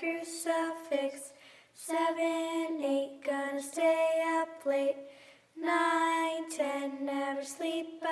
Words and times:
crucifix. 0.00 1.32
Seven, 1.74 2.82
eight, 2.82 3.20
gonna 3.24 3.60
stay 3.60 4.22
up 4.40 4.64
late. 4.64 4.96
Nine, 5.56 6.50
ten, 6.50 7.04
never 7.04 7.44
sleep. 7.44 8.02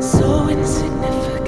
It 0.00 0.06
was 0.06 1.39